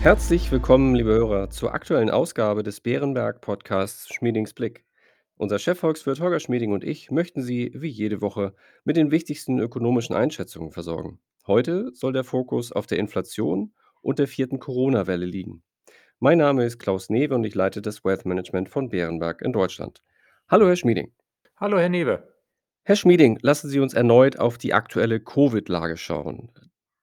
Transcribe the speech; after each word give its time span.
Herzlich 0.00 0.52
willkommen, 0.52 0.94
liebe 0.94 1.10
Hörer, 1.10 1.50
zur 1.50 1.74
aktuellen 1.74 2.08
Ausgabe 2.08 2.62
des 2.62 2.80
Bärenberg-Podcasts 2.80 4.14
Schmiedings 4.14 4.54
Blick. 4.54 4.84
Unser 5.36 5.58
Chefvolkswirt 5.58 6.20
Holger 6.20 6.38
Schmieding 6.38 6.72
und 6.72 6.84
ich 6.84 7.10
möchten 7.10 7.42
Sie 7.42 7.72
wie 7.74 7.88
jede 7.88 8.22
Woche 8.22 8.54
mit 8.84 8.96
den 8.96 9.10
wichtigsten 9.10 9.58
ökonomischen 9.58 10.14
Einschätzungen 10.14 10.70
versorgen. 10.70 11.18
Heute 11.48 11.90
soll 11.94 12.12
der 12.12 12.22
Fokus 12.22 12.70
auf 12.70 12.86
der 12.86 12.98
Inflation 12.98 13.72
und 14.00 14.20
der 14.20 14.28
vierten 14.28 14.60
Corona-Welle 14.60 15.26
liegen. 15.26 15.64
Mein 16.20 16.38
Name 16.38 16.64
ist 16.64 16.78
Klaus 16.78 17.10
Newe 17.10 17.34
und 17.34 17.44
ich 17.44 17.56
leite 17.56 17.82
das 17.82 18.04
Wealth 18.04 18.24
Management 18.24 18.68
von 18.68 18.90
Bärenberg 18.90 19.42
in 19.42 19.52
Deutschland. 19.52 20.00
Hallo, 20.48 20.68
Herr 20.68 20.76
Schmieding. 20.76 21.12
Hallo, 21.56 21.76
Herr 21.76 21.88
Newe. 21.88 22.22
Herr 22.84 22.96
Schmieding, 22.96 23.38
lassen 23.42 23.68
Sie 23.68 23.80
uns 23.80 23.94
erneut 23.94 24.38
auf 24.38 24.58
die 24.58 24.74
aktuelle 24.74 25.18
Covid-Lage 25.18 25.96
schauen. 25.96 26.50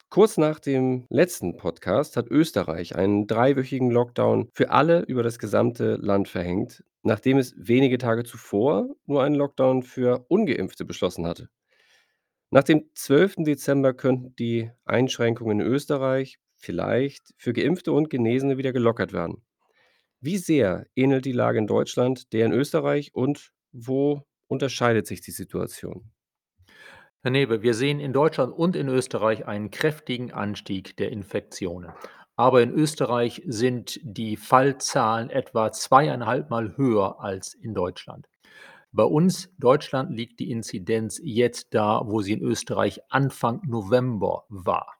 Kurz 0.09 0.37
nach 0.37 0.59
dem 0.59 1.05
letzten 1.09 1.57
Podcast 1.57 2.15
hat 2.15 2.27
Österreich 2.29 2.95
einen 2.95 3.27
dreiwöchigen 3.27 3.91
Lockdown 3.91 4.49
für 4.53 4.69
alle 4.69 5.01
über 5.01 5.23
das 5.23 5.39
gesamte 5.39 5.95
Land 5.95 6.29
verhängt, 6.29 6.83
nachdem 7.03 7.37
es 7.37 7.53
wenige 7.57 7.97
Tage 7.97 8.23
zuvor 8.23 8.95
nur 9.05 9.23
einen 9.23 9.35
Lockdown 9.35 9.83
für 9.83 10.25
ungeimpfte 10.29 10.85
beschlossen 10.85 11.25
hatte. 11.27 11.49
Nach 12.49 12.63
dem 12.63 12.89
12. 12.93 13.37
Dezember 13.39 13.93
könnten 13.93 14.35
die 14.37 14.71
Einschränkungen 14.85 15.59
in 15.59 15.67
Österreich 15.67 16.37
vielleicht 16.55 17.33
für 17.37 17.51
Geimpfte 17.51 17.91
und 17.91 18.09
Genesene 18.09 18.57
wieder 18.57 18.71
gelockert 18.71 19.11
werden. 19.11 19.43
Wie 20.21 20.37
sehr 20.37 20.87
ähnelt 20.95 21.25
die 21.25 21.33
Lage 21.33 21.57
in 21.57 21.67
Deutschland 21.67 22.31
der 22.31 22.45
in 22.45 22.53
Österreich 22.53 23.13
und 23.13 23.51
wo 23.73 24.23
unterscheidet 24.47 25.07
sich 25.07 25.21
die 25.21 25.31
Situation? 25.31 26.11
Herr 27.25 27.31
Newe, 27.31 27.63
wir 27.63 27.73
sehen 27.73 27.99
in 27.99 28.13
Deutschland 28.13 28.53
und 28.53 28.75
in 28.75 28.87
Österreich 28.87 29.47
einen 29.47 29.71
kräftigen 29.71 30.31
Anstieg 30.31 30.95
der 30.97 31.11
Infektionen. 31.11 31.91
Aber 32.35 32.61
in 32.61 32.69
Österreich 32.69 33.41
sind 33.47 33.99
die 34.03 34.37
Fallzahlen 34.37 35.31
etwa 35.31 35.71
zweieinhalb 35.71 36.51
Mal 36.51 36.77
höher 36.77 37.19
als 37.19 37.55
in 37.55 37.73
Deutschland. 37.73 38.27
Bei 38.91 39.05
uns, 39.05 39.51
Deutschland, 39.57 40.11
liegt 40.11 40.39
die 40.39 40.51
Inzidenz 40.51 41.19
jetzt 41.23 41.73
da, 41.73 42.03
wo 42.05 42.21
sie 42.21 42.33
in 42.33 42.43
Österreich 42.43 43.01
Anfang 43.09 43.59
November 43.65 44.45
war. 44.49 44.93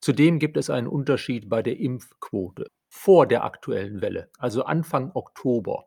Zudem 0.00 0.38
gibt 0.38 0.56
es 0.56 0.70
einen 0.70 0.88
Unterschied 0.88 1.50
bei 1.50 1.62
der 1.62 1.78
Impfquote. 1.78 2.70
Vor 2.88 3.26
der 3.26 3.44
aktuellen 3.44 4.00
Welle, 4.00 4.30
also 4.38 4.64
Anfang 4.64 5.10
Oktober, 5.12 5.84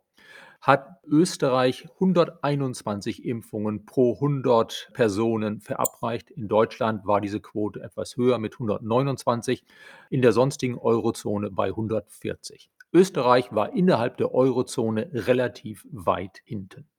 hat 0.66 0.98
Österreich 1.06 1.88
121 2.00 3.24
Impfungen 3.24 3.86
pro 3.86 4.16
100 4.16 4.90
Personen 4.94 5.62
verabreicht. 5.62 6.32
In 6.32 6.48
Deutschland 6.48 7.06
war 7.06 7.22
diese 7.22 7.40
Quote 7.40 7.84
etwas 7.84 8.18
höher 8.18 8.40
mit 8.40 8.54
129, 8.54 9.64
in 10.10 10.24
der 10.24 10.32
sonstigen 10.32 10.80
Eurozone 10.80 11.52
bei 11.52 11.68
140. 11.68 12.72
Österreich 12.92 13.54
war 13.54 13.74
innerhalb 13.74 14.18
der 14.18 14.34
Eurozone 14.34 15.08
relativ 15.14 15.86
weit 15.92 16.42
hinten. 16.46 16.90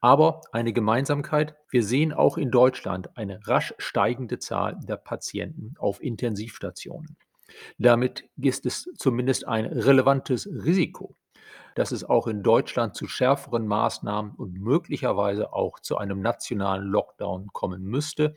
Aber 0.00 0.42
eine 0.52 0.72
Gemeinsamkeit, 0.72 1.56
wir 1.68 1.82
sehen 1.82 2.12
auch 2.12 2.38
in 2.38 2.52
Deutschland 2.52 3.16
eine 3.16 3.40
rasch 3.44 3.74
steigende 3.78 4.38
Zahl 4.38 4.78
der 4.86 4.96
Patienten 4.96 5.74
auf 5.80 6.00
Intensivstationen. 6.00 7.16
Damit 7.76 8.28
ist 8.36 8.66
es 8.66 8.88
zumindest 8.96 9.48
ein 9.48 9.66
relevantes 9.66 10.46
Risiko 10.46 11.16
dass 11.74 11.92
es 11.92 12.04
auch 12.04 12.26
in 12.26 12.42
Deutschland 12.42 12.94
zu 12.94 13.06
schärferen 13.06 13.66
Maßnahmen 13.66 14.34
und 14.36 14.54
möglicherweise 14.54 15.52
auch 15.52 15.80
zu 15.80 15.96
einem 15.96 16.20
nationalen 16.20 16.84
Lockdown 16.84 17.48
kommen 17.52 17.82
müsste. 17.84 18.34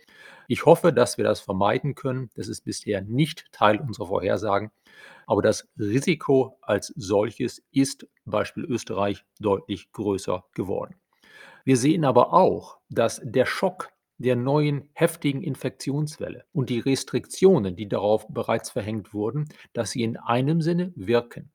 Ich 0.47 0.65
hoffe, 0.65 0.93
dass 0.93 1.17
wir 1.17 1.23
das 1.23 1.41
vermeiden 1.41 1.95
können. 1.95 2.29
Das 2.35 2.47
ist 2.47 2.61
bisher 2.61 3.01
nicht 3.01 3.51
Teil 3.51 3.79
unserer 3.79 4.07
Vorhersagen. 4.07 4.71
Aber 5.25 5.41
das 5.41 5.67
Risiko 5.79 6.57
als 6.61 6.93
solches 6.95 7.63
ist, 7.71 8.07
Beispiel 8.25 8.65
Österreich, 8.65 9.25
deutlich 9.39 9.91
größer 9.91 10.43
geworden. 10.53 10.95
Wir 11.63 11.77
sehen 11.77 12.03
aber 12.03 12.33
auch, 12.33 12.79
dass 12.89 13.21
der 13.23 13.45
Schock 13.45 13.89
der 14.17 14.35
neuen 14.35 14.89
heftigen 14.93 15.41
Infektionswelle 15.41 16.45
und 16.51 16.69
die 16.69 16.79
Restriktionen, 16.79 17.75
die 17.75 17.87
darauf 17.87 18.27
bereits 18.27 18.69
verhängt 18.69 19.13
wurden, 19.13 19.47
dass 19.73 19.91
sie 19.91 20.03
in 20.03 20.17
einem 20.17 20.61
Sinne 20.61 20.91
wirken. 20.95 21.52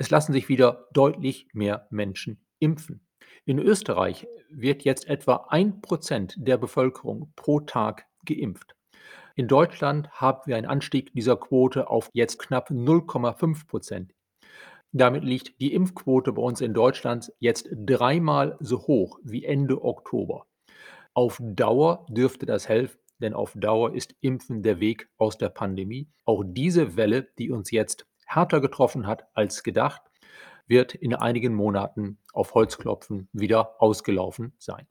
Es 0.00 0.10
lassen 0.10 0.32
sich 0.32 0.48
wieder 0.48 0.86
deutlich 0.92 1.48
mehr 1.52 1.88
Menschen 1.90 2.40
impfen. 2.60 3.04
In 3.44 3.58
Österreich 3.58 4.28
wird 4.48 4.84
jetzt 4.84 5.08
etwa 5.08 5.46
ein 5.48 5.80
Prozent 5.80 6.36
der 6.38 6.56
Bevölkerung 6.56 7.32
pro 7.34 7.58
Tag 7.60 8.06
geimpft. 8.24 8.76
In 9.34 9.48
Deutschland 9.48 10.08
haben 10.12 10.42
wir 10.46 10.56
einen 10.56 10.66
Anstieg 10.66 11.12
dieser 11.14 11.36
Quote 11.36 11.90
auf 11.90 12.10
jetzt 12.12 12.38
knapp 12.38 12.70
0,5 12.70 13.66
Prozent. 13.66 14.14
Damit 14.92 15.24
liegt 15.24 15.60
die 15.60 15.74
Impfquote 15.74 16.32
bei 16.32 16.42
uns 16.42 16.60
in 16.60 16.74
Deutschland 16.74 17.32
jetzt 17.40 17.68
dreimal 17.72 18.56
so 18.60 18.86
hoch 18.86 19.18
wie 19.24 19.44
Ende 19.44 19.82
Oktober. 19.82 20.46
Auf 21.12 21.40
Dauer 21.42 22.06
dürfte 22.08 22.46
das 22.46 22.68
helfen, 22.68 23.00
denn 23.20 23.34
auf 23.34 23.52
Dauer 23.56 23.94
ist 23.94 24.14
Impfen 24.20 24.62
der 24.62 24.78
Weg 24.78 25.08
aus 25.18 25.38
der 25.38 25.48
Pandemie. 25.48 26.08
Auch 26.24 26.44
diese 26.46 26.96
Welle, 26.96 27.28
die 27.38 27.50
uns 27.50 27.72
jetzt 27.72 28.06
härter 28.28 28.60
getroffen 28.60 29.06
hat 29.06 29.26
als 29.34 29.62
gedacht, 29.62 30.02
wird 30.66 30.94
in 30.94 31.14
einigen 31.14 31.54
Monaten 31.54 32.18
auf 32.32 32.54
Holzklopfen 32.54 33.28
wieder 33.32 33.82
ausgelaufen 33.82 34.52
sein. 34.58 34.86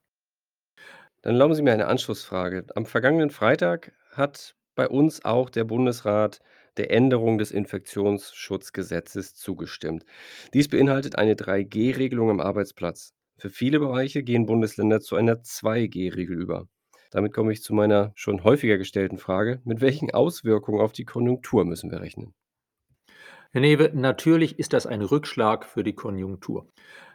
Dann 1.21 1.33
erlauben 1.33 1.53
Sie 1.53 1.61
mir 1.61 1.73
eine 1.73 1.87
Anschlussfrage. 1.87 2.65
Am 2.75 2.85
vergangenen 2.85 3.29
Freitag 3.29 3.93
hat 4.11 4.55
bei 4.75 4.87
uns 4.87 5.23
auch 5.23 5.49
der 5.49 5.63
Bundesrat 5.63 6.39
der 6.77 6.91
Änderung 6.91 7.37
des 7.37 7.51
Infektionsschutzgesetzes 7.51 9.35
zugestimmt. 9.35 10.05
Dies 10.53 10.67
beinhaltet 10.67 11.17
eine 11.17 11.33
3G-Regelung 11.33 12.29
am 12.29 12.39
Arbeitsplatz. 12.39 13.13
Für 13.37 13.49
viele 13.49 13.79
Bereiche 13.79 14.23
gehen 14.23 14.45
Bundesländer 14.45 14.99
zu 14.99 15.15
einer 15.15 15.41
2G-Regel 15.43 16.39
über. 16.39 16.67
Damit 17.11 17.33
komme 17.33 17.53
ich 17.53 17.63
zu 17.63 17.73
meiner 17.73 18.11
schon 18.15 18.43
häufiger 18.43 18.77
gestellten 18.77 19.17
Frage, 19.17 19.61
mit 19.63 19.81
welchen 19.81 20.11
Auswirkungen 20.11 20.81
auf 20.81 20.91
die 20.91 21.05
Konjunktur 21.05 21.65
müssen 21.65 21.91
wir 21.91 22.01
rechnen? 22.01 22.33
Herr 23.51 23.61
Newe, 23.61 23.91
natürlich 23.93 24.59
ist 24.59 24.73
das 24.73 24.85
ein 24.85 25.01
Rückschlag 25.01 25.65
für 25.65 25.83
die 25.83 25.93
Konjunktur. 25.93 26.67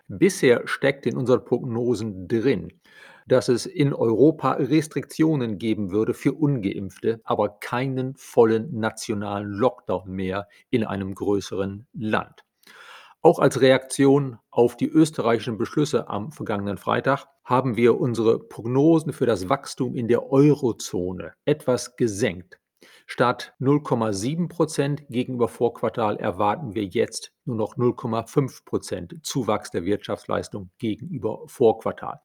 Bisher 0.08 0.66
steckt 0.66 1.06
in 1.06 1.16
unseren 1.16 1.44
Prognosen 1.44 2.26
drin, 2.26 2.72
dass 3.26 3.48
es 3.48 3.66
in 3.66 3.92
Europa 3.92 4.52
Restriktionen 4.52 5.58
geben 5.58 5.90
würde 5.90 6.14
für 6.14 6.32
ungeimpfte, 6.32 7.20
aber 7.24 7.60
keinen 7.60 8.14
vollen 8.16 8.78
nationalen 8.78 9.50
Lockdown 9.50 10.10
mehr 10.10 10.48
in 10.70 10.84
einem 10.84 11.14
größeren 11.14 11.86
Land. 11.92 12.44
Auch 13.20 13.38
als 13.38 13.60
Reaktion 13.60 14.38
auf 14.50 14.76
die 14.76 14.88
österreichischen 14.88 15.56
Beschlüsse 15.56 16.08
am 16.08 16.32
vergangenen 16.32 16.78
Freitag 16.78 17.26
haben 17.44 17.76
wir 17.76 18.00
unsere 18.00 18.38
Prognosen 18.38 19.12
für 19.12 19.26
das 19.26 19.48
Wachstum 19.48 19.94
in 19.94 20.08
der 20.08 20.32
Eurozone 20.32 21.34
etwas 21.44 21.96
gesenkt. 21.96 22.58
Statt 23.14 23.52
0,7 23.60 24.48
Prozent 24.48 25.06
gegenüber 25.10 25.46
Vorquartal 25.46 26.16
erwarten 26.16 26.74
wir 26.74 26.86
jetzt 26.86 27.34
nur 27.44 27.58
noch 27.58 27.76
0,5 27.76 28.64
Prozent 28.64 29.14
Zuwachs 29.22 29.70
der 29.70 29.84
Wirtschaftsleistung 29.84 30.70
gegenüber 30.78 31.42
Vorquartal. 31.46 32.22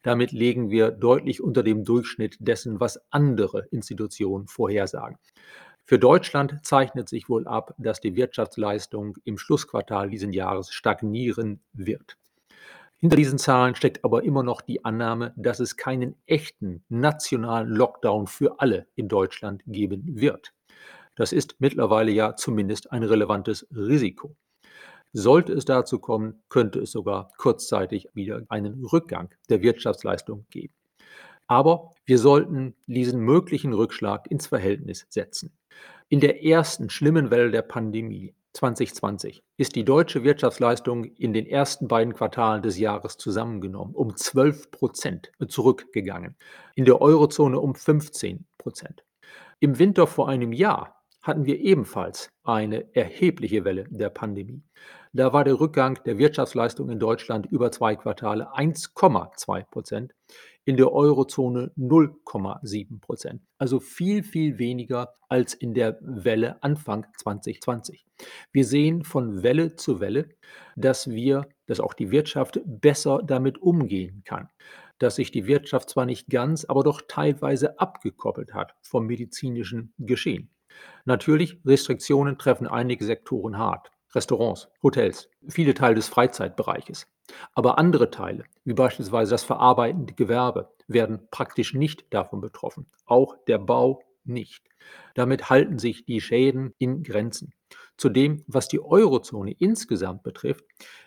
Damit 0.00 0.32
legen 0.32 0.70
wir 0.70 0.92
deutlich 0.92 1.42
unter 1.42 1.62
dem 1.62 1.84
Durchschnitt 1.84 2.38
dessen, 2.40 2.80
was 2.80 2.98
andere 3.10 3.66
Institutionen 3.70 4.46
vorhersagen. 4.46 5.18
Für 5.84 5.98
Deutschland 5.98 6.64
zeichnet 6.64 7.10
sich 7.10 7.28
wohl 7.28 7.46
ab, 7.46 7.74
dass 7.76 8.00
die 8.00 8.16
Wirtschaftsleistung 8.16 9.18
im 9.24 9.36
Schlussquartal 9.36 10.08
diesen 10.08 10.32
Jahres 10.32 10.72
stagnieren 10.72 11.60
wird. 11.74 12.16
Hinter 13.00 13.16
diesen 13.16 13.38
Zahlen 13.38 13.74
steckt 13.74 14.04
aber 14.04 14.24
immer 14.24 14.42
noch 14.42 14.60
die 14.60 14.84
Annahme, 14.84 15.32
dass 15.36 15.58
es 15.58 15.78
keinen 15.78 16.16
echten 16.26 16.84
nationalen 16.90 17.70
Lockdown 17.70 18.26
für 18.26 18.60
alle 18.60 18.88
in 18.94 19.08
Deutschland 19.08 19.62
geben 19.66 20.02
wird. 20.06 20.52
Das 21.14 21.32
ist 21.32 21.56
mittlerweile 21.60 22.10
ja 22.10 22.36
zumindest 22.36 22.92
ein 22.92 23.02
relevantes 23.02 23.66
Risiko. 23.74 24.36
Sollte 25.14 25.54
es 25.54 25.64
dazu 25.64 25.98
kommen, 25.98 26.42
könnte 26.50 26.80
es 26.80 26.92
sogar 26.92 27.32
kurzzeitig 27.38 28.08
wieder 28.12 28.42
einen 28.50 28.84
Rückgang 28.84 29.30
der 29.48 29.62
Wirtschaftsleistung 29.62 30.44
geben. 30.50 30.74
Aber 31.46 31.90
wir 32.04 32.18
sollten 32.18 32.76
diesen 32.86 33.20
möglichen 33.20 33.72
Rückschlag 33.72 34.30
ins 34.30 34.46
Verhältnis 34.46 35.06
setzen. 35.08 35.52
In 36.10 36.20
der 36.20 36.44
ersten 36.44 36.90
schlimmen 36.90 37.30
Welle 37.30 37.50
der 37.50 37.62
Pandemie 37.62 38.34
2020 38.52 39.42
ist 39.56 39.76
die 39.76 39.84
deutsche 39.84 40.24
Wirtschaftsleistung 40.24 41.04
in 41.04 41.32
den 41.32 41.46
ersten 41.46 41.88
beiden 41.88 42.14
Quartalen 42.14 42.62
des 42.62 42.78
Jahres 42.78 43.16
zusammengenommen 43.16 43.94
um 43.94 44.16
12 44.16 44.70
Prozent 44.70 45.30
zurückgegangen, 45.46 46.36
in 46.74 46.84
der 46.84 47.00
Eurozone 47.00 47.60
um 47.60 47.74
15 47.74 48.46
Prozent. 48.58 49.04
Im 49.60 49.78
Winter 49.78 50.06
vor 50.06 50.28
einem 50.28 50.52
Jahr 50.52 51.00
hatten 51.22 51.44
wir 51.44 51.60
ebenfalls 51.60 52.30
eine 52.42 52.94
erhebliche 52.94 53.64
Welle 53.64 53.84
der 53.90 54.08
Pandemie. 54.08 54.62
Da 55.12 55.32
war 55.32 55.44
der 55.44 55.60
Rückgang 55.60 55.98
der 56.04 56.18
Wirtschaftsleistung 56.18 56.88
in 56.88 56.98
Deutschland 56.98 57.46
über 57.46 57.70
zwei 57.72 57.96
Quartale 57.96 58.54
1,2 58.54 59.64
Prozent. 59.70 60.14
In 60.64 60.76
der 60.76 60.92
Eurozone 60.92 61.72
0,7% 61.76 63.40
Also 63.58 63.80
viel, 63.80 64.22
viel 64.22 64.58
weniger 64.58 65.14
als 65.28 65.54
in 65.54 65.74
der 65.74 65.98
Welle 66.00 66.62
Anfang 66.62 67.06
2020. 67.16 68.04
Wir 68.52 68.64
sehen 68.64 69.04
von 69.04 69.42
Welle 69.42 69.76
zu 69.76 70.00
Welle, 70.00 70.28
dass 70.76 71.10
wir, 71.10 71.48
dass 71.66 71.80
auch 71.80 71.94
die 71.94 72.10
Wirtschaft 72.10 72.60
besser 72.64 73.22
damit 73.24 73.58
umgehen 73.58 74.22
kann. 74.24 74.48
Dass 74.98 75.16
sich 75.16 75.30
die 75.30 75.46
Wirtschaft 75.46 75.88
zwar 75.88 76.04
nicht 76.04 76.28
ganz, 76.28 76.64
aber 76.66 76.82
doch 76.82 77.02
teilweise 77.08 77.80
abgekoppelt 77.80 78.52
hat 78.52 78.74
vom 78.82 79.06
medizinischen 79.06 79.94
Geschehen. 79.98 80.50
Natürlich, 81.04 81.58
Restriktionen 81.64 82.38
treffen 82.38 82.66
einige 82.66 83.04
Sektoren 83.04 83.56
hart. 83.56 83.90
Restaurants, 84.14 84.68
Hotels, 84.82 85.28
viele 85.48 85.74
Teile 85.74 85.94
des 85.94 86.08
Freizeitbereiches. 86.08 87.06
Aber 87.54 87.78
andere 87.78 88.10
Teile, 88.10 88.44
wie 88.64 88.74
beispielsweise 88.74 89.30
das 89.32 89.44
verarbeitende 89.44 90.14
Gewerbe, 90.14 90.72
werden 90.88 91.28
praktisch 91.30 91.74
nicht 91.74 92.12
davon 92.12 92.40
betroffen. 92.40 92.86
Auch 93.06 93.36
der 93.46 93.58
Bau 93.58 94.02
nicht. 94.24 94.64
Damit 95.14 95.50
halten 95.50 95.78
sich 95.78 96.04
die 96.04 96.20
Schäden 96.20 96.74
in 96.78 97.02
Grenzen. 97.02 97.52
Zudem, 97.96 98.44
was 98.46 98.68
die 98.68 98.80
Eurozone 98.80 99.52
insgesamt 99.52 100.22
betrifft, 100.22 100.64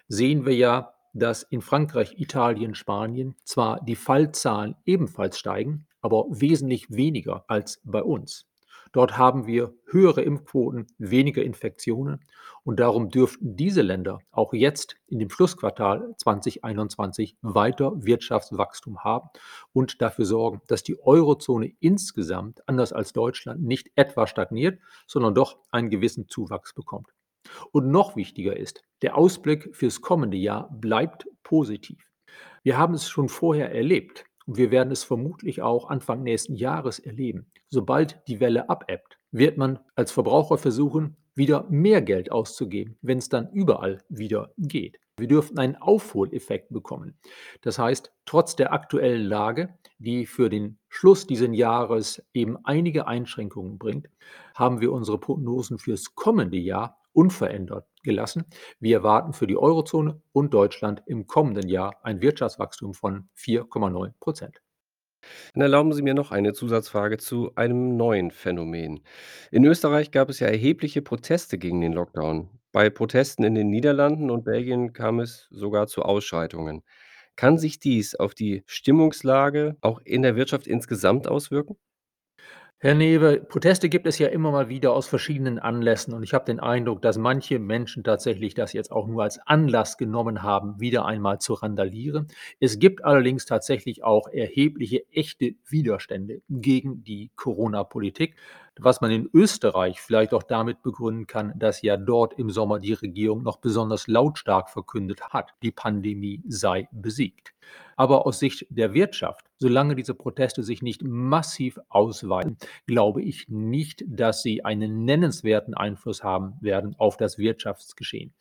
sehen 0.07 0.45
wir 0.45 0.55
ja, 0.55 0.93
dass 1.13 1.43
in 1.43 1.61
Frankreich, 1.61 2.19
Italien, 2.19 2.75
Spanien 2.75 3.35
zwar 3.43 3.83
die 3.83 3.95
Fallzahlen 3.95 4.75
ebenfalls 4.85 5.37
steigen, 5.37 5.87
aber 6.01 6.25
wesentlich 6.29 6.89
weniger 6.89 7.45
als 7.47 7.81
bei 7.83 8.03
uns. 8.03 8.47
Dort 8.93 9.17
haben 9.17 9.47
wir 9.47 9.73
höhere 9.87 10.21
Impfquoten, 10.21 10.85
weniger 10.99 11.43
Infektionen 11.43 12.23
und 12.63 12.79
darum 12.79 13.09
dürften 13.09 13.55
diese 13.57 13.81
Länder 13.81 14.19
auch 14.31 14.53
jetzt 14.53 14.95
in 15.07 15.17
dem 15.17 15.31
Schlussquartal 15.31 16.13
2021 16.17 17.35
weiter 17.41 17.91
Wirtschaftswachstum 17.95 19.03
haben 19.03 19.29
und 19.73 20.01
dafür 20.01 20.25
sorgen, 20.25 20.61
dass 20.67 20.83
die 20.83 21.01
Eurozone 21.01 21.73
insgesamt, 21.79 22.61
anders 22.69 22.93
als 22.93 23.13
Deutschland, 23.13 23.63
nicht 23.63 23.89
etwa 23.95 24.27
stagniert, 24.27 24.79
sondern 25.07 25.33
doch 25.33 25.57
einen 25.71 25.89
gewissen 25.89 26.29
Zuwachs 26.29 26.73
bekommt. 26.73 27.07
Und 27.71 27.89
noch 27.89 28.15
wichtiger 28.15 28.55
ist, 28.55 28.83
der 29.01 29.17
Ausblick 29.17 29.75
fürs 29.75 30.01
kommende 30.01 30.37
Jahr 30.37 30.69
bleibt 30.71 31.27
positiv. 31.41 32.05
Wir 32.61 32.77
haben 32.77 32.93
es 32.93 33.09
schon 33.09 33.27
vorher 33.27 33.73
erlebt 33.73 34.25
und 34.45 34.57
wir 34.57 34.71
werden 34.71 34.91
es 34.91 35.03
vermutlich 35.03 35.61
auch 35.61 35.89
Anfang 35.89 36.23
nächsten 36.23 36.55
Jahres 36.55 36.99
erleben. 36.99 37.47
Sobald 37.69 38.21
die 38.27 38.39
Welle 38.39 38.69
abebbt, 38.69 39.19
wird 39.31 39.57
man 39.57 39.79
als 39.95 40.11
Verbraucher 40.11 40.57
versuchen, 40.57 41.17
wieder 41.35 41.65
mehr 41.69 42.01
Geld 42.01 42.31
auszugeben, 42.31 42.97
wenn 43.01 43.17
es 43.17 43.29
dann 43.29 43.49
überall 43.51 43.99
wieder 44.09 44.51
geht. 44.57 44.99
Wir 45.17 45.27
dürften 45.27 45.59
einen 45.59 45.75
Aufholeffekt 45.75 46.73
bekommen. 46.73 47.17
Das 47.61 47.77
heißt, 47.77 48.11
trotz 48.25 48.55
der 48.55 48.73
aktuellen 48.73 49.23
Lage, 49.23 49.77
die 49.99 50.25
für 50.25 50.49
den 50.49 50.79
Schluss 50.89 51.27
dieses 51.27 51.55
Jahres 51.55 52.23
eben 52.33 52.57
einige 52.63 53.07
Einschränkungen 53.07 53.77
bringt, 53.77 54.09
haben 54.55 54.81
wir 54.81 54.91
unsere 54.91 55.19
Prognosen 55.19 55.77
fürs 55.77 56.15
kommende 56.15 56.57
Jahr 56.57 57.02
unverändert 57.13 57.87
gelassen. 58.03 58.45
Wir 58.79 58.97
erwarten 58.97 59.33
für 59.33 59.47
die 59.47 59.57
Eurozone 59.57 60.21
und 60.31 60.53
Deutschland 60.53 61.01
im 61.05 61.27
kommenden 61.27 61.69
Jahr 61.69 61.95
ein 62.03 62.21
Wirtschaftswachstum 62.21 62.93
von 62.93 63.29
4,9 63.35 64.13
Prozent. 64.19 64.61
Dann 65.53 65.61
erlauben 65.61 65.93
Sie 65.93 66.01
mir 66.01 66.13
noch 66.13 66.31
eine 66.31 66.53
Zusatzfrage 66.53 67.17
zu 67.17 67.53
einem 67.55 67.95
neuen 67.95 68.31
Phänomen. 68.31 69.01
In 69.51 69.65
Österreich 69.65 70.11
gab 70.11 70.29
es 70.29 70.39
ja 70.39 70.47
erhebliche 70.47 71.01
Proteste 71.01 71.57
gegen 71.57 71.81
den 71.81 71.93
Lockdown. 71.93 72.49
Bei 72.71 72.89
Protesten 72.89 73.43
in 73.43 73.55
den 73.55 73.69
Niederlanden 73.69 74.29
und 74.31 74.43
Belgien 74.45 74.93
kam 74.93 75.19
es 75.19 75.47
sogar 75.51 75.87
zu 75.87 76.01
Ausschreitungen. 76.03 76.83
Kann 77.35 77.57
sich 77.57 77.79
dies 77.79 78.15
auf 78.15 78.35
die 78.35 78.63
Stimmungslage 78.67 79.77
auch 79.81 79.99
in 80.03 80.21
der 80.21 80.35
Wirtschaft 80.35 80.67
insgesamt 80.67 81.27
auswirken? 81.27 81.77
Herr 82.83 82.95
Newe, 82.95 83.39
Proteste 83.39 83.87
gibt 83.87 84.07
es 84.07 84.19
ja 84.19 84.27
immer 84.27 84.51
mal 84.51 84.67
wieder 84.67 84.91
aus 84.91 85.07
verschiedenen 85.07 85.57
Anlässen 85.57 86.13
und 86.13 86.21
ich 86.21 86.33
habe 86.33 86.43
den 86.43 86.59
Eindruck, 86.59 87.01
dass 87.01 87.17
manche 87.17 87.57
Menschen 87.57 88.03
tatsächlich 88.03 88.55
das 88.55 88.73
jetzt 88.73 88.91
auch 88.91 89.07
nur 89.07 89.23
als 89.23 89.39
Anlass 89.47 89.97
genommen 89.97 90.43
haben, 90.43 90.81
wieder 90.81 91.05
einmal 91.05 91.39
zu 91.39 91.53
randalieren. 91.53 92.27
Es 92.59 92.79
gibt 92.79 93.05
allerdings 93.05 93.45
tatsächlich 93.45 94.03
auch 94.03 94.27
erhebliche 94.27 95.09
echte 95.13 95.55
Widerstände 95.65 96.41
gegen 96.49 97.05
die 97.05 97.31
Corona-Politik, 97.37 98.35
was 98.77 98.99
man 98.99 99.11
in 99.11 99.29
Österreich 99.33 100.01
vielleicht 100.01 100.33
auch 100.33 100.43
damit 100.43 100.83
begründen 100.83 101.25
kann, 101.25 101.53
dass 101.57 101.83
ja 101.83 101.95
dort 101.95 102.37
im 102.37 102.49
Sommer 102.49 102.81
die 102.81 102.91
Regierung 102.91 103.43
noch 103.43 103.59
besonders 103.59 104.07
lautstark 104.07 104.69
verkündet 104.69 105.29
hat, 105.29 105.53
die 105.61 105.71
Pandemie 105.71 106.43
sei 106.49 106.89
besiegt. 106.91 107.53
Aber 107.95 108.25
aus 108.25 108.39
Sicht 108.39 108.65
der 108.69 108.93
Wirtschaft, 108.93 109.45
solange 109.57 109.95
diese 109.95 110.13
Proteste 110.13 110.63
sich 110.63 110.81
nicht 110.81 111.03
massiv 111.03 111.79
ausweiten, 111.89 112.57
glaube 112.87 113.21
ich 113.21 113.47
nicht, 113.49 114.03
dass 114.07 114.41
sie 114.41 114.65
einen 114.65 115.05
nennenswerten 115.05 115.73
Einfluss 115.73 116.23
haben 116.23 116.55
werden 116.61 116.95
auf 116.97 117.17
das 117.17 117.37
Wirtschaftsgeschehen. 117.37 118.33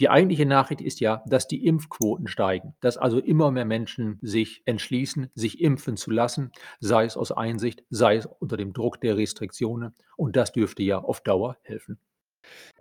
Die 0.00 0.08
eigentliche 0.08 0.46
Nachricht 0.46 0.80
ist 0.80 1.00
ja, 1.00 1.22
dass 1.26 1.48
die 1.48 1.66
Impfquoten 1.66 2.28
steigen, 2.28 2.74
dass 2.80 2.96
also 2.96 3.18
immer 3.18 3.50
mehr 3.50 3.64
Menschen 3.64 4.18
sich 4.22 4.62
entschließen, 4.64 5.30
sich 5.34 5.60
impfen 5.60 5.96
zu 5.96 6.10
lassen, 6.10 6.52
sei 6.78 7.04
es 7.04 7.16
aus 7.16 7.32
Einsicht, 7.32 7.82
sei 7.90 8.16
es 8.16 8.26
unter 8.26 8.56
dem 8.56 8.72
Druck 8.72 9.00
der 9.00 9.16
Restriktionen. 9.16 9.94
Und 10.16 10.36
das 10.36 10.52
dürfte 10.52 10.82
ja 10.82 10.98
auf 10.98 11.20
Dauer 11.20 11.56
helfen. 11.62 11.98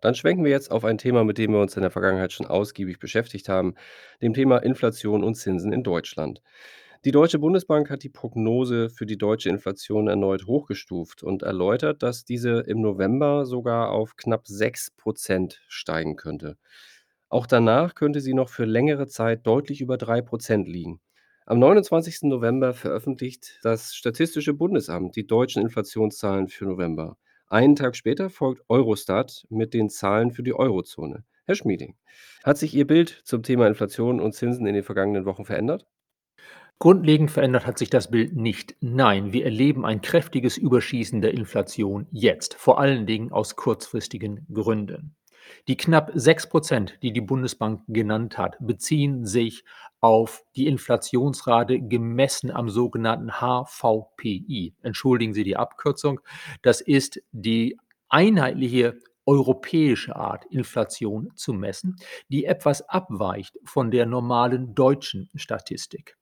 Dann 0.02 0.16
schwenken 0.16 0.44
wir 0.44 0.52
jetzt 0.52 0.72
auf 0.72 0.86
ein 0.86 0.98
Thema, 0.98 1.24
mit 1.24 1.38
dem 1.38 1.52
wir 1.54 1.62
uns 1.62 1.76
in 1.76 1.82
der 1.82 1.92
Vergangenheit 1.92 2.32
schon 2.32 2.46
ausgiebig 2.48 3.00
beschäftigt 3.00 3.50
haben, 3.50 3.76
dem 4.22 4.34
Thema 4.34 4.58
Inflation 4.60 5.24
und 5.24 5.36
Zinsen 5.36 5.72
in 5.74 5.84
Deutschland. 5.84 6.42
Die 7.06 7.12
Deutsche 7.12 7.40
Bundesbank 7.40 7.90
hat 7.90 8.04
die 8.04 8.10
Prognose 8.10 8.90
für 8.90 9.06
die 9.06 9.18
deutsche 9.18 9.50
Inflation 9.50 10.08
erneut 10.08 10.48
hochgestuft 10.48 11.24
und 11.24 11.44
erläutert, 11.44 12.04
dass 12.04 12.26
diese 12.26 12.62
im 12.62 12.82
November 12.82 13.46
sogar 13.46 13.92
auf 13.92 14.16
knapp 14.18 14.48
6 14.48 14.92
Prozent 14.92 15.62
steigen 15.68 16.16
könnte. 16.16 16.58
Auch 17.30 17.46
danach 17.46 17.96
könnte 17.96 18.20
sie 18.22 18.34
noch 18.34 18.50
für 18.50 18.66
längere 18.66 19.08
Zeit 19.08 19.46
deutlich 19.46 19.82
über 19.82 19.98
3 19.98 20.22
Prozent 20.22 20.68
liegen. 20.68 21.00
Am 21.46 21.60
29. 21.60 22.24
November 22.24 22.74
veröffentlicht 22.74 23.60
das 23.64 23.96
Statistische 23.96 24.54
Bundesamt 24.54 25.16
die 25.16 25.28
deutschen 25.28 25.62
Inflationszahlen 25.62 26.50
für 26.50 26.66
November. 26.66 27.18
Einen 27.50 27.78
Tag 27.78 27.96
später 27.96 28.30
folgt 28.30 28.64
Eurostat 28.68 29.46
mit 29.50 29.74
den 29.74 29.90
Zahlen 29.90 30.32
für 30.32 30.44
die 30.44 30.54
Eurozone. 30.54 31.24
Herr 31.46 31.56
Schmieding, 31.56 31.96
hat 32.44 32.58
sich 32.58 32.74
Ihr 32.74 32.86
Bild 32.86 33.22
zum 33.24 33.42
Thema 33.42 33.68
Inflation 33.68 34.20
und 34.20 34.34
Zinsen 34.34 34.68
in 34.68 34.74
den 34.74 34.84
vergangenen 34.84 35.26
Wochen 35.26 35.46
verändert? 35.46 35.88
Grundlegend 36.80 37.32
verändert 37.32 37.66
hat 37.66 37.80
sich 37.80 37.90
das 37.90 38.12
Bild 38.12 38.36
nicht. 38.36 38.76
Nein, 38.82 39.34
wir 39.34 39.46
erleben 39.46 39.86
ein 39.86 40.02
kräftiges 40.02 40.58
Überschießen 40.58 41.22
der 41.22 41.34
Inflation 41.34 42.08
jetzt, 42.12 42.54
vor 42.54 42.80
allen 42.80 43.08
Dingen 43.08 43.32
aus 43.32 43.56
kurzfristigen 43.56 44.46
Gründen. 44.54 45.17
Die 45.68 45.78
knapp 45.78 46.12
6 46.14 46.50
Prozent, 46.50 46.98
die 47.02 47.14
die 47.14 47.22
Bundesbank 47.22 47.82
genannt 47.88 48.38
hat, 48.38 48.58
beziehen 48.60 49.26
sich 49.26 49.64
auf 50.00 50.44
die 50.56 50.68
Inflationsrate 50.68 51.80
gemessen 51.82 52.52
am 52.52 52.70
sogenannten 52.70 53.32
HVPI. 53.40 54.74
Entschuldigen 54.82 55.34
Sie 55.34 55.44
die 55.44 55.58
Abkürzung. 55.58 56.20
Das 56.62 56.82
ist 56.82 57.22
die 57.32 57.78
einheitliche 58.10 59.00
europäische 59.26 60.16
Art, 60.16 60.46
Inflation 60.46 61.32
zu 61.36 61.54
messen, 61.54 61.98
die 62.30 62.46
etwas 62.46 62.88
abweicht 62.88 63.58
von 63.66 63.92
der 63.92 64.06
normalen 64.06 64.74
deutschen 64.74 65.30
Statistik. 65.36 66.18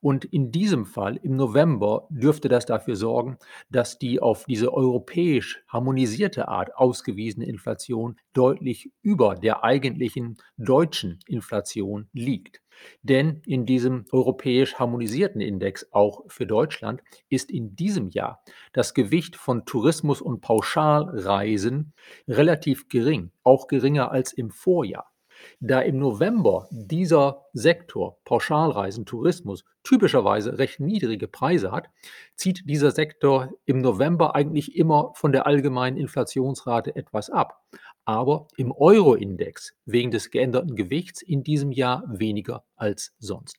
Und 0.00 0.24
in 0.24 0.50
diesem 0.50 0.84
Fall, 0.84 1.16
im 1.16 1.36
November, 1.36 2.06
dürfte 2.10 2.48
das 2.48 2.66
dafür 2.66 2.96
sorgen, 2.96 3.38
dass 3.70 3.98
die 3.98 4.20
auf 4.20 4.44
diese 4.44 4.72
europäisch 4.72 5.62
harmonisierte 5.68 6.48
Art 6.48 6.76
ausgewiesene 6.76 7.46
Inflation 7.46 8.16
deutlich 8.32 8.92
über 9.02 9.34
der 9.34 9.64
eigentlichen 9.64 10.36
deutschen 10.56 11.18
Inflation 11.26 12.08
liegt. 12.12 12.60
Denn 13.02 13.40
in 13.46 13.66
diesem 13.66 14.04
europäisch 14.10 14.74
harmonisierten 14.74 15.40
Index, 15.40 15.86
auch 15.92 16.24
für 16.26 16.46
Deutschland, 16.46 17.02
ist 17.28 17.50
in 17.50 17.76
diesem 17.76 18.08
Jahr 18.08 18.42
das 18.72 18.94
Gewicht 18.94 19.36
von 19.36 19.64
Tourismus 19.64 20.20
und 20.20 20.40
Pauschalreisen 20.40 21.92
relativ 22.28 22.88
gering, 22.88 23.30
auch 23.42 23.68
geringer 23.68 24.10
als 24.10 24.32
im 24.32 24.50
Vorjahr. 24.50 25.13
Da 25.60 25.80
im 25.80 25.98
November 25.98 26.68
dieser 26.70 27.44
Sektor 27.52 28.18
Pauschalreisen, 28.24 29.06
Tourismus 29.06 29.64
typischerweise 29.82 30.58
recht 30.58 30.80
niedrige 30.80 31.28
Preise 31.28 31.70
hat, 31.70 31.88
zieht 32.36 32.68
dieser 32.68 32.90
Sektor 32.90 33.50
im 33.64 33.80
November 33.80 34.34
eigentlich 34.34 34.76
immer 34.76 35.12
von 35.14 35.32
der 35.32 35.46
allgemeinen 35.46 35.96
Inflationsrate 35.96 36.96
etwas 36.96 37.30
ab. 37.30 37.60
Aber 38.04 38.48
im 38.56 38.72
Euro-Index 38.72 39.74
wegen 39.86 40.10
des 40.10 40.30
geänderten 40.30 40.76
Gewichts 40.76 41.22
in 41.22 41.42
diesem 41.42 41.72
Jahr 41.72 42.04
weniger 42.06 42.64
als 42.76 43.14
sonst. 43.18 43.58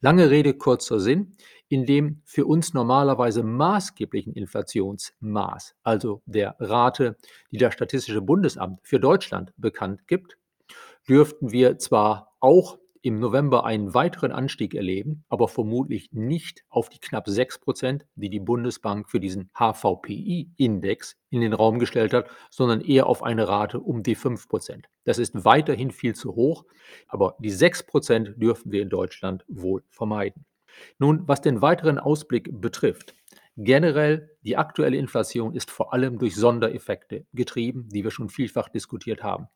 Lange 0.00 0.30
Rede, 0.30 0.54
kurzer 0.54 1.00
Sinn. 1.00 1.36
In 1.70 1.84
dem 1.84 2.22
für 2.24 2.46
uns 2.46 2.72
normalerweise 2.72 3.42
maßgeblichen 3.42 4.32
Inflationsmaß, 4.32 5.74
also 5.82 6.22
der 6.24 6.56
Rate, 6.58 7.16
die 7.50 7.58
das 7.58 7.74
Statistische 7.74 8.22
Bundesamt 8.22 8.80
für 8.82 8.98
Deutschland 8.98 9.52
bekannt 9.58 10.06
gibt, 10.06 10.38
dürften 11.08 11.52
wir 11.52 11.78
zwar 11.78 12.36
auch 12.40 12.78
im 13.02 13.20
November 13.20 13.64
einen 13.64 13.94
weiteren 13.94 14.32
Anstieg 14.32 14.74
erleben, 14.74 15.24
aber 15.28 15.48
vermutlich 15.48 16.10
nicht 16.12 16.64
auf 16.68 16.88
die 16.88 16.98
knapp 16.98 17.28
6 17.28 17.60
Prozent, 17.60 18.06
die 18.16 18.28
die 18.28 18.40
Bundesbank 18.40 19.08
für 19.08 19.20
diesen 19.20 19.50
HVPI-Index 19.54 21.16
in 21.30 21.40
den 21.40 21.52
Raum 21.52 21.78
gestellt 21.78 22.12
hat, 22.12 22.28
sondern 22.50 22.80
eher 22.80 23.06
auf 23.06 23.22
eine 23.22 23.48
Rate 23.48 23.80
um 23.80 24.02
die 24.02 24.16
5 24.16 24.48
Prozent. 24.48 24.88
Das 25.04 25.18
ist 25.18 25.44
weiterhin 25.44 25.90
viel 25.90 26.14
zu 26.14 26.34
hoch, 26.34 26.64
aber 27.06 27.36
die 27.38 27.50
6 27.50 27.86
Prozent 27.86 28.34
dürfen 28.36 28.72
wir 28.72 28.82
in 28.82 28.90
Deutschland 28.90 29.44
wohl 29.48 29.82
vermeiden. 29.88 30.44
Nun, 30.98 31.26
was 31.26 31.40
den 31.40 31.62
weiteren 31.62 31.98
Ausblick 31.98 32.60
betrifft, 32.60 33.14
Generell, 33.60 34.30
die 34.42 34.56
aktuelle 34.56 34.96
Inflation 34.96 35.52
ist 35.52 35.72
vor 35.72 35.92
allem 35.92 36.20
durch 36.20 36.36
Sondereffekte 36.36 37.26
getrieben, 37.32 37.88
die 37.88 38.04
wir 38.04 38.12
schon 38.12 38.28
vielfach 38.28 38.68
diskutiert 38.68 39.24
haben. 39.24 39.48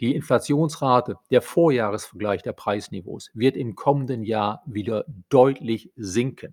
Die 0.00 0.14
Inflationsrate, 0.14 1.16
der 1.30 1.40
Vorjahresvergleich 1.40 2.42
der 2.42 2.52
Preisniveaus, 2.52 3.30
wird 3.32 3.56
im 3.56 3.74
kommenden 3.74 4.22
Jahr 4.22 4.62
wieder 4.66 5.06
deutlich 5.30 5.90
sinken. 5.96 6.52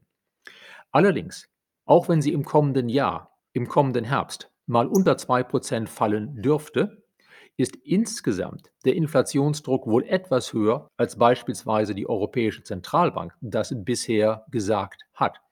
Allerdings, 0.91 1.49
auch 1.85 2.07
wenn 2.07 2.21
sie 2.21 2.31
im 2.31 2.45
kommenden 2.45 2.87
Jahr, 2.87 3.37
im 3.51 3.67
kommenden 3.67 4.05
Herbst 4.05 4.49
mal 4.65 4.87
unter 4.87 5.13
2% 5.13 5.87
fallen 5.87 6.41
dürfte, 6.41 7.03
ist 7.57 7.75
insgesamt 7.83 8.71
der 8.85 8.95
Inflationsdruck 8.95 9.85
wohl 9.87 10.05
etwas 10.05 10.53
höher, 10.53 10.87
als 10.97 11.17
beispielsweise 11.17 11.93
die 11.93 12.07
Europäische 12.07 12.63
Zentralbank 12.63 13.35
das 13.41 13.75
bisher 13.75 14.45
gesagt 14.49 15.03
hat. 15.13 15.42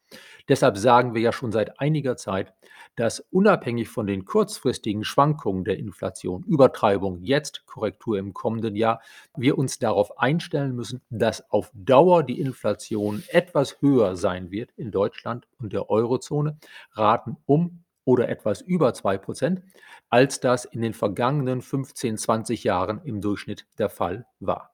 Deshalb 0.47 0.77
sagen 0.77 1.13
wir 1.13 1.21
ja 1.21 1.31
schon 1.31 1.51
seit 1.51 1.79
einiger 1.79 2.17
Zeit, 2.17 2.53
dass 2.95 3.21
unabhängig 3.31 3.89
von 3.89 4.05
den 4.07 4.25
kurzfristigen 4.25 5.03
Schwankungen 5.03 5.63
der 5.63 5.77
Inflation, 5.77 6.43
Übertreibung 6.43 7.21
jetzt, 7.21 7.65
Korrektur 7.65 8.17
im 8.17 8.33
kommenden 8.33 8.75
Jahr, 8.75 9.01
wir 9.35 9.57
uns 9.57 9.79
darauf 9.79 10.19
einstellen 10.19 10.75
müssen, 10.75 11.01
dass 11.09 11.49
auf 11.51 11.71
Dauer 11.73 12.23
die 12.23 12.39
Inflation 12.39 13.23
etwas 13.29 13.81
höher 13.81 14.15
sein 14.15 14.51
wird 14.51 14.71
in 14.75 14.91
Deutschland 14.91 15.47
und 15.59 15.73
der 15.73 15.89
Eurozone, 15.89 16.57
Raten 16.91 17.37
um 17.45 17.83
oder 18.03 18.29
etwas 18.29 18.61
über 18.61 18.93
2 18.93 19.17
Prozent, 19.19 19.61
als 20.09 20.39
das 20.39 20.65
in 20.65 20.81
den 20.81 20.93
vergangenen 20.93 21.61
15, 21.61 22.17
20 22.17 22.63
Jahren 22.63 23.01
im 23.03 23.21
Durchschnitt 23.21 23.67
der 23.77 23.89
Fall 23.89 24.25
war. 24.39 24.70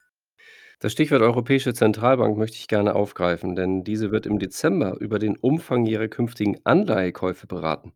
Das 0.80 0.92
Stichwort 0.92 1.24
Europäische 1.24 1.74
Zentralbank 1.74 2.38
möchte 2.38 2.58
ich 2.58 2.68
gerne 2.68 2.94
aufgreifen, 2.94 3.56
denn 3.56 3.84
diese 3.84 4.12
wird 4.12 4.28
im 4.28 4.38
Dezember 4.38 5.00
über 5.00 5.18
den 5.18 5.36
Umfang 5.36 5.88
ihrer 5.88 6.08
künftigen 6.08 6.60
Anleihekäufe 6.66 7.48
beraten. 7.48 7.94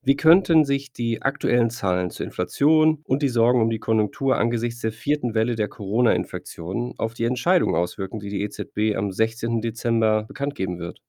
Wie 0.00 0.14
könnten 0.14 0.64
sich 0.64 0.92
die 0.92 1.22
aktuellen 1.22 1.70
Zahlen 1.70 2.10
zur 2.10 2.24
Inflation 2.24 3.00
und 3.02 3.22
die 3.22 3.28
Sorgen 3.28 3.60
um 3.60 3.68
die 3.68 3.80
Konjunktur 3.80 4.36
angesichts 4.36 4.80
der 4.80 4.92
vierten 4.92 5.34
Welle 5.34 5.56
der 5.56 5.66
Corona-Infektionen 5.66 6.94
auf 6.98 7.14
die 7.14 7.24
Entscheidung 7.24 7.74
auswirken, 7.74 8.20
die 8.20 8.28
die 8.28 8.42
EZB 8.42 8.96
am 8.96 9.10
16. 9.10 9.60
Dezember 9.60 10.22
bekannt 10.22 10.54
geben 10.54 10.78
wird? 10.78 11.00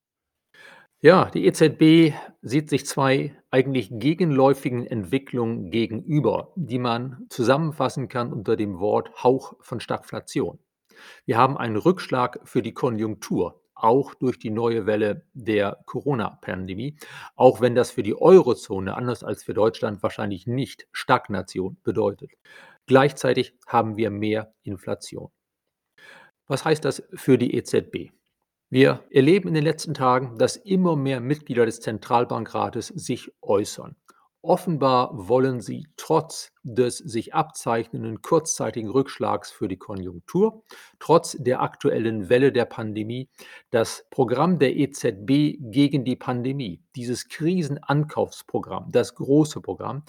Ja, 1.01 1.29
die 1.29 1.45
EZB 1.45 2.15
sieht 2.41 2.71
sich 2.71 2.87
zwei 2.87 3.37
eigentlich 3.51 3.89
gegenläufigen 3.91 4.87
Entwicklungen 4.87 5.69
gegenüber, 5.69 6.51
die 6.55 6.79
man 6.79 7.27
zusammenfassen 7.29 8.07
kann 8.07 8.33
unter 8.33 8.55
dem 8.55 8.79
Wort 8.79 9.23
Hauch 9.23 9.53
von 9.61 9.79
Stagflation. 9.79 10.57
Wir 11.25 11.37
haben 11.37 11.57
einen 11.57 11.75
Rückschlag 11.75 12.39
für 12.43 12.61
die 12.61 12.73
Konjunktur, 12.73 13.61
auch 13.75 14.13
durch 14.13 14.39
die 14.39 14.49
neue 14.49 14.85
Welle 14.85 15.25
der 15.33 15.79
Corona-Pandemie, 15.85 16.97
auch 17.35 17.61
wenn 17.61 17.75
das 17.75 17.91
für 17.91 18.03
die 18.03 18.19
Eurozone, 18.19 18.95
anders 18.95 19.23
als 19.23 19.43
für 19.43 19.53
Deutschland, 19.53 20.01
wahrscheinlich 20.01 20.47
nicht 20.47 20.87
Stagnation 20.91 21.77
bedeutet. 21.83 22.31
Gleichzeitig 22.87 23.53
haben 23.67 23.97
wir 23.97 24.11
mehr 24.11 24.53
Inflation. 24.63 25.31
Was 26.47 26.63
heißt 26.63 26.85
das 26.85 27.03
für 27.13 27.37
die 27.37 27.55
EZB? 27.55 28.11
Wir 28.69 29.03
erleben 29.09 29.47
in 29.47 29.53
den 29.53 29.63
letzten 29.63 29.93
Tagen, 29.93 30.37
dass 30.37 30.55
immer 30.55 30.95
mehr 30.95 31.19
Mitglieder 31.19 31.65
des 31.65 31.81
Zentralbankrates 31.81 32.87
sich 32.87 33.31
äußern. 33.41 33.95
Offenbar 34.47 35.09
wollen 35.27 35.59
sie 35.59 35.87
trotz 35.97 36.51
des 36.61 36.99
sich 36.99 37.33
abzeichnenden 37.33 38.21
kurzzeitigen 38.21 38.91
Rückschlags 38.91 39.49
für 39.49 39.67
die 39.67 39.77
Konjunktur, 39.77 40.61
trotz 40.99 41.35
der 41.39 41.63
aktuellen 41.63 42.29
Welle 42.29 42.51
der 42.51 42.65
Pandemie, 42.65 43.27
das 43.71 44.05
Programm 44.11 44.59
der 44.59 44.75
EZB 44.75 45.57
gegen 45.59 46.05
die 46.05 46.15
Pandemie, 46.15 46.83
dieses 46.95 47.27
Krisenankaufsprogramm, 47.27 48.91
das 48.91 49.15
große 49.15 49.61
Programm, 49.61 50.03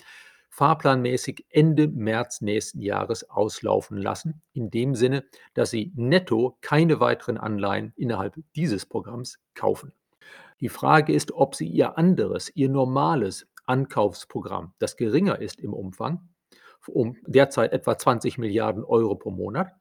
fahrplanmäßig 0.51 1.47
Ende 1.49 1.89
März 1.89 2.43
nächsten 2.43 2.83
Jahres 2.83 3.31
auslaufen 3.31 3.97
lassen, 3.97 4.43
in 4.53 4.71
dem 4.71 4.95
Sinne, 4.95 5.25
dass 5.55 5.71
sie 5.71 5.93
netto 5.97 6.59
keine 6.61 7.01
weiteren 7.01 7.39
Anleihen 7.39 7.95
innerhalb 7.97 8.35
dieses 8.55 8.85
Programms 8.85 9.39
kaufen. 9.55 9.95
Die 10.61 10.69
Frage 10.69 11.15
ist, 11.15 11.33
ob 11.33 11.55
sie 11.55 11.69
ihr 11.69 11.97
anderes, 11.97 12.51
ihr 12.55 12.69
normales 12.69 13.47
Ankaufsprogramm, 13.67 14.73
das 14.79 14.97
geringer 14.97 15.41
ist 15.41 15.61
im 15.61 15.73
Umfang, 15.73 16.29
um 16.87 17.17
derzeit 17.27 17.73
etwa 17.73 17.99
20 17.99 18.39
Milliarden 18.39 18.85
Euro 18.85 19.17
pro 19.17 19.31
Monat, 19.31 19.73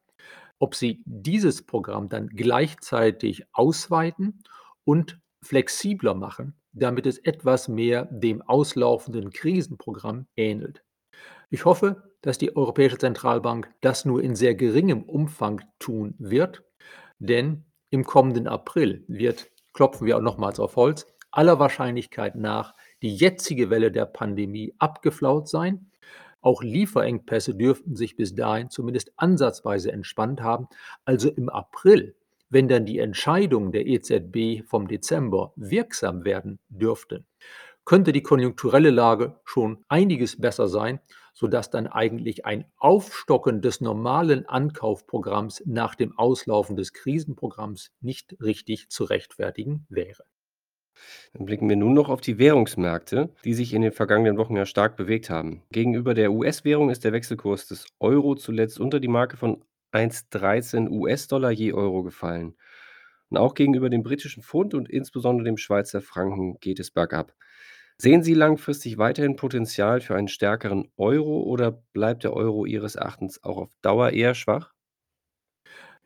ob 0.59 0.75
sie 0.75 1.03
dieses 1.05 1.65
Programm 1.65 2.09
dann 2.09 2.29
gleichzeitig 2.29 3.43
ausweiten 3.53 4.39
und 4.83 5.19
flexibler 5.41 6.15
machen, 6.15 6.55
damit 6.71 7.05
es 7.05 7.19
etwas 7.19 7.67
mehr 7.67 8.05
dem 8.05 8.41
auslaufenden 8.41 9.29
Krisenprogramm 9.29 10.27
ähnelt. 10.35 10.83
Ich 11.49 11.65
hoffe, 11.65 12.11
dass 12.21 12.37
die 12.37 12.55
Europäische 12.55 12.97
Zentralbank 12.97 13.71
das 13.81 14.05
nur 14.05 14.23
in 14.23 14.35
sehr 14.35 14.55
geringem 14.55 15.03
Umfang 15.03 15.61
tun 15.79 16.15
wird, 16.17 16.63
denn 17.19 17.65
im 17.91 18.03
kommenden 18.03 18.47
April 18.47 19.05
wird, 19.07 19.51
klopfen 19.73 20.07
wir 20.07 20.17
auch 20.17 20.21
nochmals 20.21 20.59
auf 20.59 20.75
Holz, 20.75 21.05
aller 21.31 21.59
Wahrscheinlichkeit 21.59 22.35
nach 22.35 22.73
die 23.01 23.15
jetzige 23.15 23.69
Welle 23.69 23.91
der 23.91 24.05
Pandemie 24.05 24.73
abgeflaut 24.79 25.47
sein. 25.47 25.91
Auch 26.41 26.61
Lieferengpässe 26.61 27.55
dürften 27.55 27.95
sich 27.95 28.15
bis 28.15 28.35
dahin 28.35 28.69
zumindest 28.69 29.11
ansatzweise 29.17 29.91
entspannt 29.91 30.41
haben. 30.41 30.67
Also 31.03 31.29
im 31.29 31.49
April, 31.49 32.15
wenn 32.49 32.67
dann 32.67 32.85
die 32.85 32.99
Entscheidungen 32.99 33.71
der 33.71 33.87
EZB 33.87 34.63
vom 34.67 34.87
Dezember 34.87 35.53
wirksam 35.55 36.23
werden 36.23 36.59
dürften, 36.69 37.25
könnte 37.83 38.11
die 38.11 38.23
konjunkturelle 38.23 38.89
Lage 38.89 39.39
schon 39.43 39.83
einiges 39.87 40.39
besser 40.39 40.67
sein, 40.67 40.99
sodass 41.33 41.69
dann 41.69 41.87
eigentlich 41.87 42.45
ein 42.45 42.65
Aufstocken 42.77 43.61
des 43.61 43.81
normalen 43.81 44.47
Ankaufprogramms 44.47 45.63
nach 45.65 45.95
dem 45.95 46.17
Auslaufen 46.17 46.75
des 46.75 46.93
Krisenprogramms 46.93 47.91
nicht 48.01 48.35
richtig 48.41 48.89
zu 48.89 49.03
rechtfertigen 49.03 49.85
wäre. 49.89 50.23
Dann 51.33 51.45
blicken 51.45 51.69
wir 51.69 51.75
nun 51.75 51.93
noch 51.93 52.09
auf 52.09 52.21
die 52.21 52.37
Währungsmärkte, 52.37 53.29
die 53.43 53.53
sich 53.53 53.73
in 53.73 53.81
den 53.81 53.91
vergangenen 53.91 54.37
Wochen 54.37 54.55
ja 54.55 54.65
stark 54.65 54.95
bewegt 54.97 55.29
haben. 55.29 55.63
Gegenüber 55.71 56.13
der 56.13 56.31
US-Währung 56.31 56.89
ist 56.89 57.03
der 57.03 57.13
Wechselkurs 57.13 57.67
des 57.67 57.87
Euro 57.99 58.35
zuletzt 58.35 58.79
unter 58.79 58.99
die 58.99 59.07
Marke 59.07 59.37
von 59.37 59.63
1,13 59.91 60.89
US-Dollar 60.89 61.51
je 61.51 61.73
Euro 61.73 62.03
gefallen. 62.03 62.55
Und 63.29 63.37
auch 63.37 63.53
gegenüber 63.53 63.89
dem 63.89 64.03
britischen 64.03 64.43
Pfund 64.43 64.73
und 64.73 64.89
insbesondere 64.89 65.45
dem 65.45 65.57
Schweizer 65.57 66.01
Franken 66.01 66.59
geht 66.59 66.79
es 66.79 66.91
bergab. 66.91 67.33
Sehen 67.97 68.23
Sie 68.23 68.33
langfristig 68.33 68.97
weiterhin 68.97 69.37
Potenzial 69.37 70.01
für 70.01 70.15
einen 70.15 70.27
stärkeren 70.27 70.91
Euro 70.97 71.43
oder 71.43 71.71
bleibt 71.71 72.25
der 72.25 72.33
Euro 72.33 72.65
Ihres 72.65 72.95
Erachtens 72.95 73.41
auch 73.43 73.57
auf 73.57 73.71
Dauer 73.81 74.11
eher 74.11 74.35
schwach? 74.35 74.74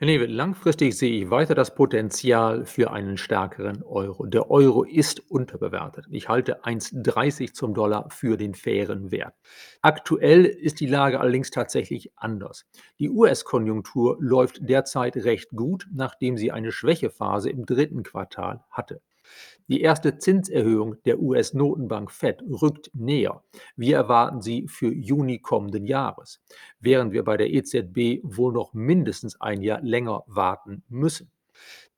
Newe, 0.02 0.28
langfristig 0.28 0.98
sehe 0.98 1.24
ich 1.24 1.30
weiter 1.30 1.56
das 1.56 1.76
Potenzial 1.76 2.66
für 2.66 2.92
einen 2.92 3.18
stärkeren 3.18 3.84
Euro. 3.84 4.28
Der 4.28 4.50
Euro 4.50 4.84
ist 4.86 5.30
unterbewertet. 5.30 6.06
Ich 6.10 6.30
halte 6.30 6.64
1,30 6.64 7.54
zum 7.54 7.74
Dollar 7.74 8.10
für 8.10 8.38
den 8.38 8.54
fairen 8.54 9.12
Wert. 9.12 9.36
Aktuell 9.82 10.46
ist 10.46 10.80
die 10.80 10.86
Lage 10.86 11.20
allerdings 11.20 11.52
tatsächlich 11.52 12.14
anders. 12.16 12.66
Die 12.98 13.10
US-Konjunktur 13.10 14.16
läuft 14.22 14.70
derzeit 14.70 15.18
recht 15.18 15.50
gut, 15.50 15.86
nachdem 15.94 16.38
sie 16.38 16.54
eine 16.54 16.72
Schwächephase 16.72 17.50
im 17.50 17.66
dritten 17.66 18.04
Quartal 18.04 18.64
hatte. 18.70 19.02
Die 19.68 19.82
erste 19.82 20.18
Zinserhöhung 20.18 20.96
der 21.04 21.20
US-Notenbank 21.20 22.12
Fed 22.12 22.42
rückt 22.42 22.90
näher. 22.94 23.44
Wir 23.76 23.98
erwarten 23.98 24.42
sie 24.42 24.68
für 24.68 24.92
Juni 24.92 25.40
kommenden 25.40 25.86
Jahres, 25.86 26.42
während 26.80 27.14
wir 27.14 27.24
bei 27.24 27.38
der 27.38 27.52
EZB 27.52 28.22
wohl 28.24 28.54
noch 28.54 28.74
mindestens 28.74 29.40
ein 29.40 29.62
Jahr 29.62 29.82
länger 29.82 30.24
warten 30.26 30.84
müssen. 30.90 31.32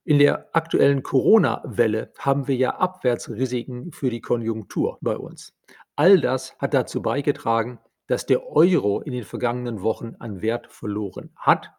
In 0.03 0.17
der 0.17 0.50
aktuellen 0.53 1.03
Corona-Welle 1.03 2.11
haben 2.17 2.47
wir 2.47 2.55
ja 2.55 2.71
Abwärtsrisiken 2.71 3.91
für 3.91 4.09
die 4.09 4.19
Konjunktur 4.19 4.97
bei 5.00 5.15
uns. 5.15 5.53
All 5.95 6.19
das 6.19 6.57
hat 6.57 6.73
dazu 6.73 7.01
beigetragen, 7.01 7.79
dass 8.07 8.25
der 8.25 8.45
Euro 8.45 9.00
in 9.00 9.13
den 9.13 9.23
vergangenen 9.23 9.81
Wochen 9.81 10.15
an 10.19 10.41
Wert 10.41 10.67
verloren 10.67 11.29
hat. 11.38 11.71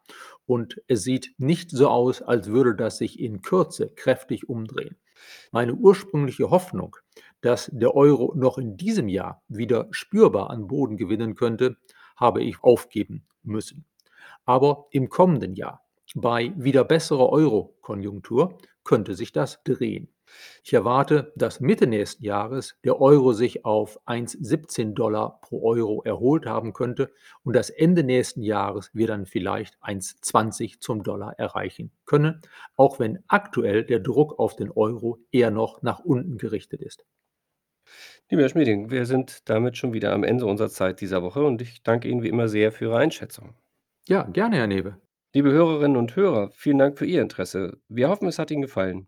Und 0.47 0.81
es 0.87 1.03
sieht 1.03 1.35
nicht 1.37 1.69
so 1.69 1.89
aus, 1.89 2.23
als 2.23 2.47
würde 2.47 2.75
das 2.75 2.97
sich 2.97 3.19
in 3.19 3.41
Kürze 3.41 3.89
kräftig 3.89 4.49
umdrehen. 4.49 4.97
Meine 5.51 5.73
ursprüngliche 5.73 6.49
Hoffnung, 6.49 6.95
dass 7.41 7.69
der 7.73 7.95
Euro 7.95 8.33
noch 8.35 8.57
in 8.57 8.77
diesem 8.77 9.07
Jahr 9.07 9.43
wieder 9.47 9.87
spürbar 9.91 10.49
an 10.49 10.67
Boden 10.67 10.97
gewinnen 10.97 11.35
könnte, 11.35 11.77
habe 12.15 12.43
ich 12.43 12.63
aufgeben 12.63 13.25
müssen. 13.43 13.85
Aber 14.45 14.87
im 14.91 15.09
kommenden 15.09 15.55
Jahr, 15.55 15.81
Bei 16.15 16.53
wieder 16.55 16.83
besserer 16.83 17.29
Euro-Konjunktur 17.29 18.57
könnte 18.83 19.15
sich 19.15 19.31
das 19.31 19.63
drehen. 19.63 20.12
Ich 20.63 20.73
erwarte, 20.73 21.33
dass 21.35 21.59
Mitte 21.59 21.87
nächsten 21.87 22.23
Jahres 22.23 22.77
der 22.83 23.01
Euro 23.01 23.33
sich 23.33 23.65
auf 23.65 23.99
1,17 24.07 24.93
Dollar 24.93 25.39
pro 25.41 25.63
Euro 25.63 26.01
erholt 26.03 26.45
haben 26.45 26.73
könnte 26.73 27.11
und 27.43 27.55
das 27.55 27.69
Ende 27.69 28.03
nächsten 28.03 28.41
Jahres 28.41 28.89
wir 28.93 29.07
dann 29.07 29.25
vielleicht 29.25 29.77
1,20 29.83 30.79
zum 30.79 31.03
Dollar 31.03 31.37
erreichen 31.37 31.91
können, 32.05 32.41
auch 32.75 32.99
wenn 32.99 33.23
aktuell 33.27 33.83
der 33.83 33.99
Druck 33.99 34.39
auf 34.39 34.55
den 34.55 34.71
Euro 34.71 35.19
eher 35.31 35.51
noch 35.51 35.81
nach 35.81 35.99
unten 35.99 36.37
gerichtet 36.37 36.81
ist. 36.81 37.05
Lieber 38.29 38.43
Herr 38.43 38.49
Schmieding, 38.49 38.89
wir 38.89 39.05
sind 39.05 39.49
damit 39.49 39.77
schon 39.77 39.93
wieder 39.93 40.13
am 40.13 40.23
Ende 40.23 40.45
unserer 40.45 40.69
Zeit 40.69 41.01
dieser 41.01 41.21
Woche 41.21 41.43
und 41.43 41.61
ich 41.61 41.83
danke 41.83 42.07
Ihnen 42.07 42.23
wie 42.23 42.29
immer 42.29 42.47
sehr 42.47 42.71
für 42.71 42.85
Ihre 42.85 42.97
Einschätzung. 42.97 43.53
Ja, 44.07 44.23
gerne, 44.23 44.57
Herr 44.57 44.67
Newe. 44.67 44.97
Liebe 45.33 45.51
Hörerinnen 45.51 45.97
und 45.97 46.15
Hörer, 46.15 46.51
vielen 46.51 46.77
Dank 46.77 46.97
für 46.97 47.05
Ihr 47.05 47.21
Interesse. 47.21 47.79
Wir 47.89 48.09
hoffen, 48.09 48.27
es 48.27 48.39
hat 48.39 48.51
Ihnen 48.51 48.61
gefallen. 48.61 49.07